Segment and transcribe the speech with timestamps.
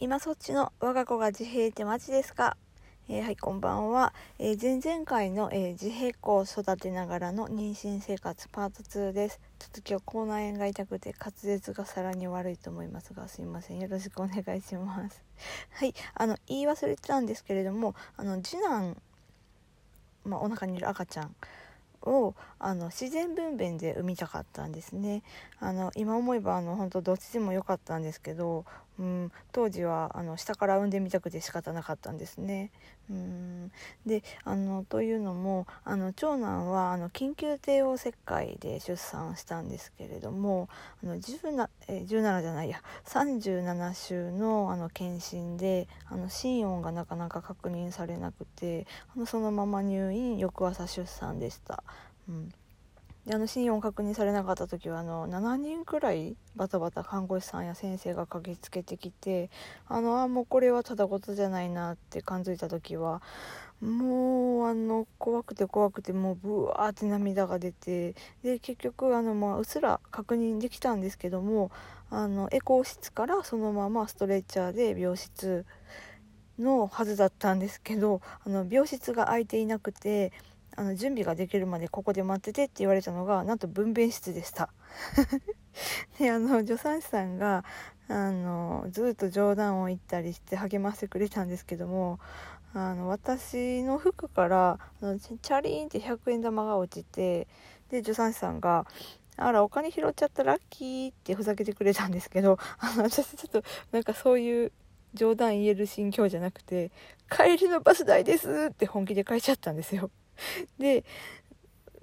[0.00, 2.56] 今そっちの我が子が自閉ってマジですか、
[3.08, 9.40] えー、はいこんばんは、えー、前々回の、えー、自閉子を育てながらの妊娠生活パート2です。
[9.58, 13.80] ちょっと今日口内炎が痛くて滑舌がさらに悪いと思いますがすいません。
[13.80, 15.20] よろしくお願いします。
[15.74, 18.96] はいあの言い忘れてたんですけれどもあの次男
[20.24, 21.34] まあ、お腹にいる赤ちゃん
[22.02, 25.22] をあの自然分娩で産みたかったんですね。
[25.58, 28.64] あの今思えばあの本当どっちでもよかったんですけど、
[28.98, 32.70] うん、当時はあの下から産んでみたくて仕方なかったんですね。
[33.10, 33.72] うん
[34.04, 40.68] であのというのもあの長男はあの緊急帝王切開で出産したんですけれども
[41.02, 51.82] あの 17, え17じゃないや37週のあの検診であの心音がなかなか確認されなくてあのそのまま入院翌朝出産でした。
[52.28, 52.52] うん
[53.28, 59.50] であの心音確認されなかった時はあの7人くらいバタバタ看護師さんや先生が駆けつけてきて
[59.86, 63.20] あのあもうこれはただ事じゃないなって感づいた時は
[63.82, 71.70] もうあの怖くて怖くてもうブワーって涙が出てで結局あの、まあ、うっすら確認できたんですけども
[72.08, 75.66] あのエコー室からそのままストレッチャーで病室
[76.58, 80.32] のはずだったんですけどあの病室が空いていなくて
[80.78, 84.70] あの準備ができるまでここで待っててって言われたのがなんと分娩室でした
[86.20, 87.64] であの助産師さんが
[88.06, 92.20] あのずっと冗談を言ったりして励ましてくれたんですけども
[92.74, 97.48] あの私の服からあのチャリーンって100円玉が落ちて
[97.90, 98.86] で助産師さんが
[99.36, 104.72] 「あらお金拾っちゃったラッキー」ってふざけてくれたんですけどあの私ちょっとなんかそういう
[105.14, 106.92] 冗談言える心境じゃなくて
[107.28, 110.10] 「帰りのバス代です」って本気で書いちゃったんですよ。
[110.78, 111.04] で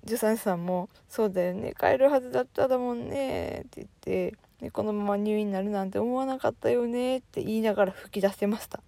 [0.06, 8.82] 助産師さんも「そうだよね帰るはずだっただもんね」って言ってでこのまま入院になるなんて思わなかったよねって言いながら吹き出してました。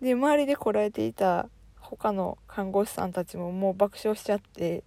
[0.00, 4.84] で周りで来られていた他の看護師さんたちももう爆笑しちゃって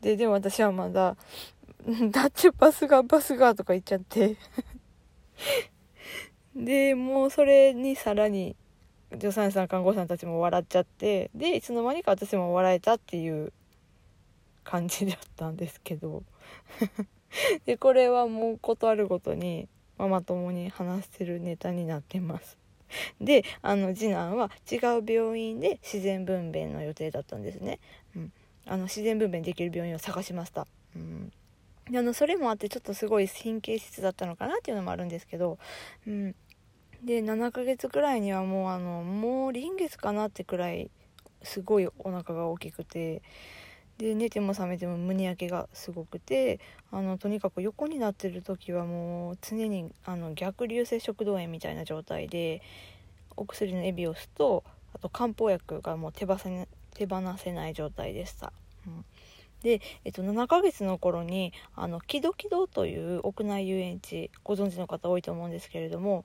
[0.00, 1.16] ででも私はまだ
[2.10, 4.36] 「だってバスがバスが」とか言っちゃって。
[6.54, 8.56] でもうそれにさらに
[9.12, 13.52] 助産師さん看護師さんたちも笑っちゃってでいつの間にか私も笑えたっていう
[14.64, 16.22] 感じだったんですけど。
[17.64, 22.58] でこれはもう事あるごとにママ友に話してるネタになってます。
[23.20, 27.78] であの次男は違う病院で自然分娩の予定だったんですね、
[28.16, 28.32] うん、
[28.66, 30.66] あの自然分娩できる病院を探しました、
[30.96, 31.32] うん、
[31.88, 35.58] であのそれもあってちょっとすごい神経質だったのかなっていうのもあるんですけど、
[36.04, 36.34] うん、
[37.04, 40.90] で7ヶ月くらいにはもうあのもう臨月かなってくらい
[41.42, 43.22] すごいお腹が大きくて
[43.98, 46.60] で寝ても覚めても胸焼けがすごくて
[46.90, 52.62] あのとにかく横になってる時はもう常にあの逆流性食道炎みたいな状態で
[53.36, 58.52] お薬のエビオスとあと漢方薬がもう手放せ手放せない状態でした。
[58.86, 59.04] うん
[59.62, 66.24] で、えっと、7ヶ月の頃にあのキドキドという屋内遊園地ご存知の方多いと思うんですけれども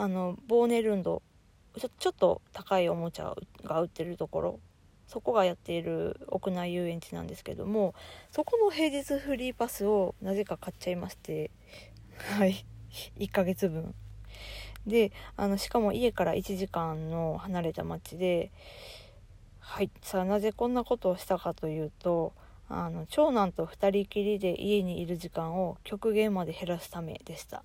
[0.00, 1.20] あのボーネルンド
[1.78, 3.34] ちょちょっと高いおもちゃ
[3.64, 4.60] が売ってるところ
[5.06, 7.94] そこがやっている屋内遊園地なんですけども
[8.30, 11.50] そこの平日フリーパスをなぜか買っちゃいまして
[12.16, 12.64] はい
[13.20, 13.94] 1ヶ月分
[14.86, 18.52] であのしかも家から1時間の離れた町で
[19.58, 22.32] はいさあなぜこんなことをしたかというと
[22.70, 27.62] あの長男と2人きりで家にいる時間を極限まで減らすためでした。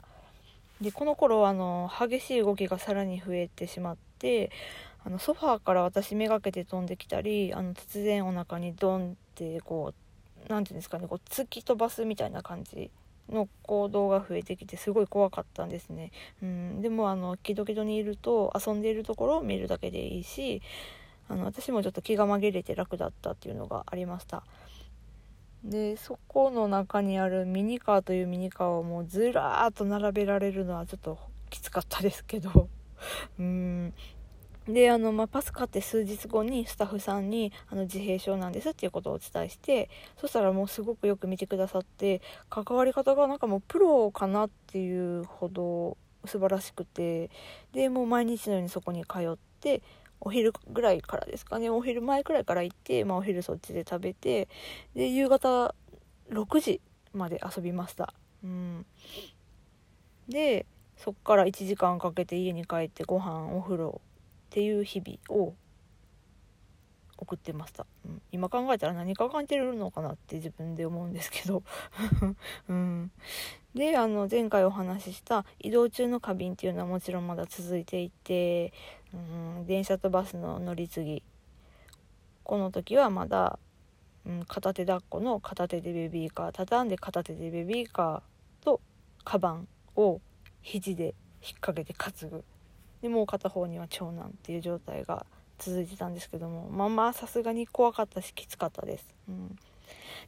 [0.81, 4.52] でこの頃あの激しい動きがさらに増えてしまって
[5.06, 12.90] あのソファーから私めがけて飛んできたりあの突然お腹にドンってこう何て言うんですかねこう突き飛ばすみたいな感じ
[13.30, 16.12] の行動が増えてきてすごい怖かったんですね。
[16.44, 20.62] うん、でもあのキドキドにいると遊んでいるところを見るだけでいいし
[21.28, 24.44] あの私もちょっと気が紛れて楽だったっていうのがありました。
[25.65, 31.17] でそこの中にあるミニカーというミニカーをもうずらーっと並べられるのはちょっと
[31.50, 32.69] きつかったですけど。
[33.39, 33.94] うん。
[34.67, 47.29] であの、まあ、パス買って数日後にスタッフさんにあの自閉症なんですっていうことをお伝えしてそしたらもうすごくよく見てくださって関わり方がなんかもうプロかなっていうほど素晴らしくて。
[47.73, 49.83] でもう毎日のようにそこに通って
[50.21, 51.69] お昼ぐらいからですかね。
[51.69, 54.47] お昼前くらいから行って、まあ、お昼そっちで食べて
[54.95, 55.75] で夕方
[56.31, 56.81] 6時
[57.13, 58.13] まで遊びました。
[58.44, 58.85] うん。
[60.27, 60.65] で
[60.97, 65.53] そっから1時間かけて家に帰ってご飯お風呂っていう日々を
[67.18, 71.63] 送ってました、うん、今考えたら何か考えてるのかなって自分で思うんですけど、
[72.68, 73.11] うん、
[73.75, 78.72] であの前回お話しした移動中の過敏っていうのはもちろんまだ続いていて、
[79.13, 79.18] う
[79.62, 81.24] ん、電車とバスの乗り継ぎ。
[82.45, 83.60] この時はまだ、
[84.25, 88.80] うん、片手抱っこの片手でベビーカー畳んで片手でベビーカーと
[89.25, 89.68] カバン
[89.98, 90.21] を
[90.62, 91.13] 肘で引っ
[91.56, 92.45] 掛けて担ぐ。
[93.01, 95.25] でもう片方には長男っていう状態が
[95.60, 99.06] 続いてたんですけどもまあまあさすがに怖かったしきつかったです。
[99.28, 99.57] うん。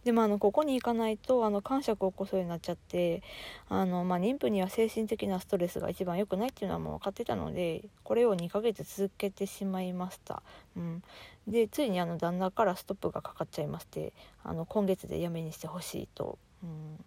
[0.04, 3.24] でもあのここに行かないとあの感触を起こすようになっちゃって
[3.70, 10.42] あの、まあ、妊婦には精神的なストレスが一番良くないっていうのはもう分かってたのでこれを2ヶ月続けてしまいました、
[10.76, 11.04] うん、
[11.48, 14.14] でついにあの旦那からストップがかかっちゃいまして
[14.44, 16.38] あの今月でやめにしてほしいと。
[16.64, 17.06] うん。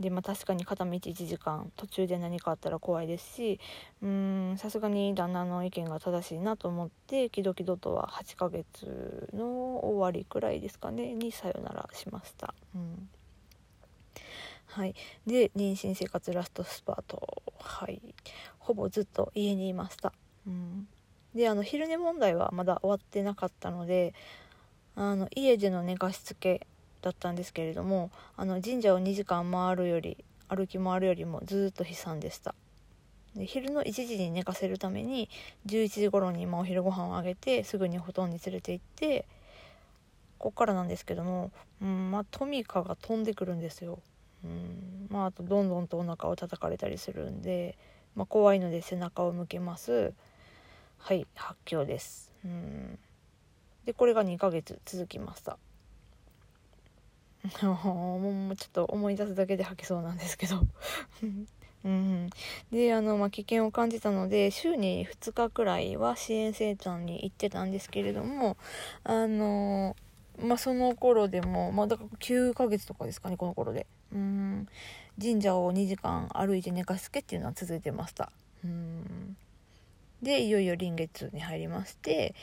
[0.00, 3.60] でまあ、確かに片道1時間途中で何かあったら怖いですし
[4.02, 12.54] うんさすがに旦那の意見が正しいなと思ってキドキドとは8ヶ月の終わりくらいですかねにさよならしました。
[12.74, 13.08] うん。
[14.68, 14.94] はい、
[15.26, 18.00] で妊娠生活ラストスパート、はい、
[18.60, 20.12] ほぼずっと家にいました。
[20.46, 20.86] うん、
[21.34, 24.14] であの昼寝問題はまだ終わってなかったので
[24.94, 26.66] あの家での寝かしつけ
[27.02, 32.54] だったんですけれどもあの神社を2時間回るより歩き回るよりもずっと悲惨でした。
[33.36, 35.28] で昼の1時に寝かせるために
[35.66, 39.24] 11時頃にまお昼ご飯をあげてすぐに布団に連れて行って
[40.38, 44.00] こっからなんですけども、うんまあ、トミカが飛んでくるんですよ、
[44.42, 47.76] うんまあ、あとどんどんとお腹を叩かれたりするんで、
[48.16, 50.12] まあ、怖いので背中を向けます。
[50.98, 52.98] はい発狂です、うん、
[53.86, 55.58] でこれが2ヶ月続きました。
[57.62, 60.60] もうちょっと思い出すだけで吐けそうなんですけど。
[61.82, 62.28] うん、
[62.70, 68.58] であの、まあ、危険を感じたので週に2日くらいは支援センターに行ってたんですけれども
[69.02, 69.96] あの
[70.38, 73.86] まあその頃でもまあだから9ヶ月とかですかねこの頃で。
[74.12, 74.68] うん。
[75.20, 78.32] 神社を2時間歩いて寝かしつけっていうのは続いてました。
[78.64, 79.36] うん。
[80.22, 82.34] でいよいよ臨月に入りまして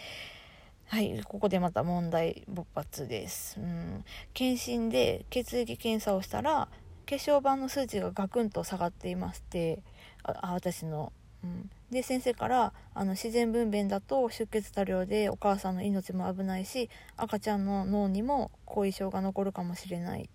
[0.89, 6.69] はいここでまた問題勃発です、うん、検診で血液検査をしたら
[7.06, 9.80] 血小板の数値がガクンと下がっていまして
[10.24, 11.12] あ私の、
[11.44, 20.28] うん、で先生からあの自然分娩だと出血多量でお母さんの命も危ないし赤ちゃんの脳にも後遺症が残るかもしれないっ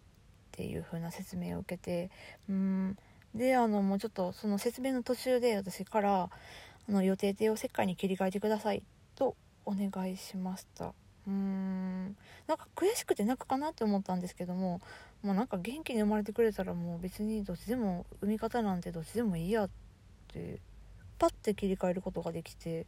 [0.52, 2.10] ていう風な説明を受けて
[2.48, 2.96] うん。
[3.34, 8.82] であのもうちょっとその説明の途中で私からあの予定帝王切開に切り替えてください
[9.14, 10.86] とお願いしました。
[10.86, 12.16] うーん。
[12.46, 14.80] なんか悔しくて泣くかなって思ったんですけども
[15.22, 19.70] もうなんか元気に生まれてくれたらもう別にどっちでも産み方なんてどっちでもいいやっ
[20.32, 20.58] て
[21.18, 22.86] パッて切り替えることができて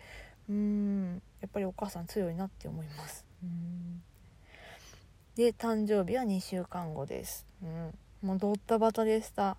[0.49, 1.23] うーん。
[1.41, 3.25] やっぱりお母さん強いなって思います。
[3.43, 4.03] うん。
[5.37, 7.93] で誕生日は2週間後です、うん、
[8.23, 9.57] もうドッタバタでした。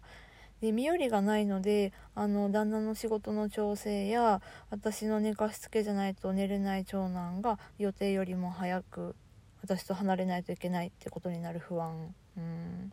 [0.61, 9.15] で身寄りがないのであの旦那の仕事の調整や私の寝かしつけじゃないと寝れない長男が予定よりも早く
[9.61, 12.13] 私と離れないといけないってことになる不安。
[12.37, 12.91] うん。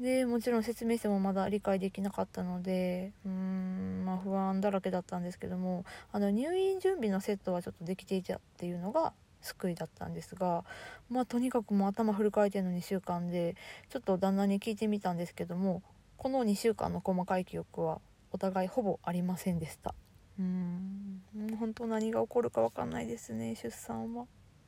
[0.00, 10.64] でもちろん説明してもまだ理解できなかったのでうーん、まあ、不安だらけだったんですけどもあの入院準備のセットはちょっとできていたっていうのが救いだったんですが
[11.10, 13.54] まあとにかくもう頭フル回転の2週間で
[13.88, 15.82] ちょっと旦那に聞いてみたんですけども
[16.24, 18.00] この2週間の細かい記憶は
[18.32, 19.94] お互いほぼありませんでした。
[20.38, 21.22] うん。
[21.60, 24.24] 本当何が起こるか分かんないですね出産は。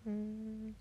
[0.07, 0.77] うん。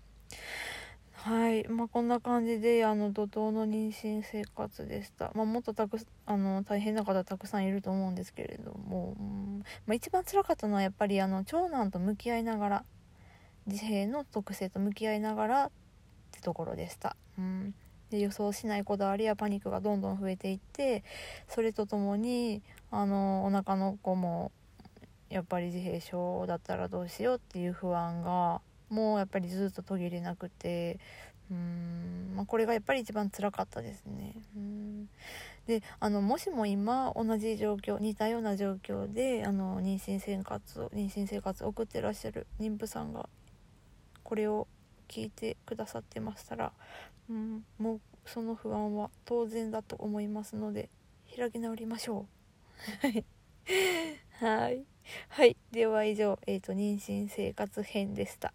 [1.12, 1.66] はい。
[1.66, 9.62] まあこんな感じであの怒涛の妊娠生活でした、まあ、もっとたくあの大変な方たくさんいると思うんですけれども、うん。
[9.86, 12.84] まあ、一番辛かったのはやっぱりあの長男と向き合いながら
[13.66, 15.70] 自閉の特性と向き合いながらっ
[16.32, 17.16] てところでした。
[17.38, 17.74] うん。
[18.10, 21.04] で予想しないこだわりやパニックがどんどん増えていって
[21.48, 24.52] それとともにあのお腹の子も
[25.28, 30.98] やっぱり自閉症だったらどうしようっていう不安がもうやっぱりずっと途切れなくて
[31.50, 34.34] うん、まあ、これがやっぱり一番辛かったですね。
[34.56, 35.08] うん
[35.66, 43.28] であのもしも今同じ状況似たような状況であの妊娠生活を妊娠生活を送ってらっしゃる妊婦さんが
[44.22, 44.68] これを
[45.08, 46.72] 聞いてくださってましたら
[47.28, 50.88] うん、もうその不安は当然だと思いますので
[51.36, 52.26] 開き直りましょ
[53.12, 53.24] う。
[54.44, 54.84] はい。
[55.28, 55.56] はい。
[55.72, 58.52] では以上、えーと、妊娠生活編でした。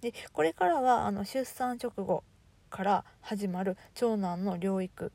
[0.00, 2.24] でこれからはあの出産直後
[2.68, 5.12] から始まる長男の療育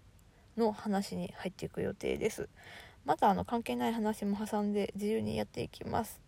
[0.57, 2.49] の話に入っていく予定です。
[3.05, 6.21] またあの関係ない話も挟んで自由にやっていきます。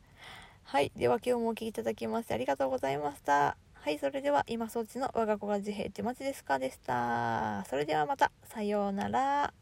[0.63, 0.91] はい。
[0.95, 3.60] では今日もお聴きいただきましてありがとうございました。
[3.83, 6.59] はいそれでは今そっちの我が子が自閉ってマジですか？
[6.59, 7.65] でした。
[7.67, 8.31] それではまた。
[8.43, 9.53] さようなら。